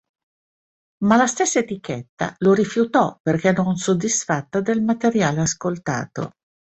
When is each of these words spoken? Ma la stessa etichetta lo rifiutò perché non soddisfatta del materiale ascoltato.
Ma 1.03 1.15
la 1.15 1.27
stessa 1.27 1.59
etichetta 1.59 2.33
lo 2.39 2.55
rifiutò 2.55 3.19
perché 3.21 3.51
non 3.51 3.75
soddisfatta 3.75 4.59
del 4.59 4.81
materiale 4.81 5.41
ascoltato. 5.41 6.31